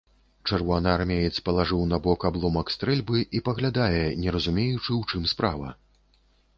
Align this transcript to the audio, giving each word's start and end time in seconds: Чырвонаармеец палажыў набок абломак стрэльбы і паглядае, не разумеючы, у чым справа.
Чырвонаармеец 0.47 1.33
палажыў 1.49 1.83
набок 1.91 2.25
абломак 2.31 2.73
стрэльбы 2.79 3.23
і 3.39 3.45
паглядае, 3.51 4.03
не 4.27 4.37
разумеючы, 4.39 4.87
у 5.01 5.03
чым 5.11 5.33
справа. 5.35 5.75